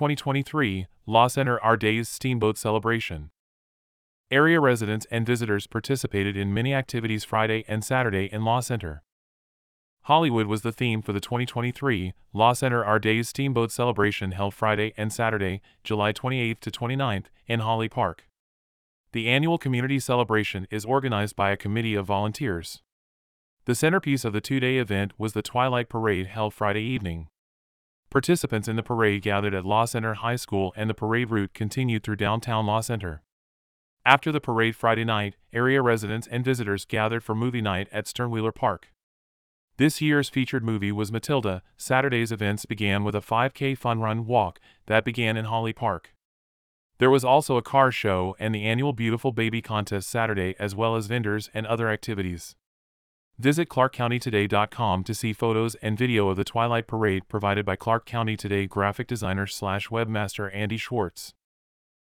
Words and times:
2023 0.00 0.86
La 1.04 1.26
Center 1.26 1.60
Our 1.60 1.76
Days 1.76 2.08
Steamboat 2.08 2.56
Celebration. 2.56 3.28
Area 4.30 4.58
residents 4.58 5.06
and 5.10 5.26
visitors 5.26 5.66
participated 5.66 6.38
in 6.38 6.54
many 6.54 6.72
activities 6.72 7.22
Friday 7.22 7.66
and 7.68 7.84
Saturday 7.84 8.24
in 8.32 8.42
La 8.42 8.60
Center. 8.60 9.02
Hollywood 10.04 10.46
was 10.46 10.62
the 10.62 10.72
theme 10.72 11.02
for 11.02 11.12
the 11.12 11.20
2023 11.20 12.14
La 12.32 12.54
Center 12.54 12.82
Our 12.82 12.98
Days 12.98 13.28
Steamboat 13.28 13.70
Celebration 13.70 14.32
held 14.32 14.54
Friday 14.54 14.94
and 14.96 15.12
Saturday, 15.12 15.60
July 15.84 16.12
28 16.12 16.62
to 16.62 16.70
29th, 16.70 17.26
in 17.46 17.60
Holley 17.60 17.90
Park. 17.90 18.26
The 19.12 19.28
annual 19.28 19.58
community 19.58 19.98
celebration 19.98 20.66
is 20.70 20.86
organized 20.86 21.36
by 21.36 21.50
a 21.50 21.58
committee 21.58 21.94
of 21.94 22.06
volunteers. 22.06 22.80
The 23.66 23.74
centerpiece 23.74 24.24
of 24.24 24.32
the 24.32 24.40
two 24.40 24.60
day 24.60 24.78
event 24.78 25.12
was 25.18 25.34
the 25.34 25.42
Twilight 25.42 25.90
Parade 25.90 26.28
held 26.28 26.54
Friday 26.54 26.84
evening. 26.84 27.28
Participants 28.10 28.66
in 28.66 28.74
the 28.74 28.82
parade 28.82 29.22
gathered 29.22 29.54
at 29.54 29.64
La 29.64 29.84
Center 29.84 30.14
High 30.14 30.34
School 30.34 30.72
and 30.76 30.90
the 30.90 30.94
parade 30.94 31.30
route 31.30 31.54
continued 31.54 32.02
through 32.02 32.16
downtown 32.16 32.66
La 32.66 32.80
Center. 32.80 33.22
After 34.04 34.32
the 34.32 34.40
parade 34.40 34.74
Friday 34.74 35.04
night, 35.04 35.36
area 35.52 35.80
residents 35.80 36.26
and 36.26 36.44
visitors 36.44 36.84
gathered 36.84 37.22
for 37.22 37.36
movie 37.36 37.60
night 37.60 37.86
at 37.92 38.06
Sternwheeler 38.06 38.52
Park. 38.52 38.88
This 39.76 40.00
year's 40.00 40.28
featured 40.28 40.64
movie 40.64 40.90
was 40.90 41.12
Matilda. 41.12 41.62
Saturday's 41.76 42.32
events 42.32 42.66
began 42.66 43.04
with 43.04 43.14
a 43.14 43.20
5K 43.20 43.78
fun 43.78 44.00
run 44.00 44.26
walk 44.26 44.58
that 44.86 45.04
began 45.04 45.36
in 45.36 45.44
Holley 45.44 45.72
Park. 45.72 46.12
There 46.98 47.10
was 47.10 47.24
also 47.24 47.56
a 47.56 47.62
car 47.62 47.92
show 47.92 48.34
and 48.40 48.52
the 48.52 48.64
annual 48.64 48.92
Beautiful 48.92 49.30
Baby 49.30 49.62
contest 49.62 50.10
Saturday, 50.10 50.56
as 50.58 50.74
well 50.74 50.96
as 50.96 51.06
vendors 51.06 51.48
and 51.54 51.64
other 51.64 51.88
activities. 51.88 52.56
Visit 53.40 53.70
ClarkCountyToday.com 53.70 55.02
to 55.02 55.14
see 55.14 55.32
photos 55.32 55.74
and 55.76 55.96
video 55.96 56.28
of 56.28 56.36
the 56.36 56.44
Twilight 56.44 56.86
Parade 56.86 57.26
provided 57.26 57.64
by 57.64 57.74
Clark 57.74 58.04
County 58.04 58.36
Today 58.36 58.66
graphic 58.66 59.06
designer 59.06 59.46
slash 59.46 59.88
webmaster 59.88 60.54
Andy 60.54 60.76
Schwartz. 60.76 61.32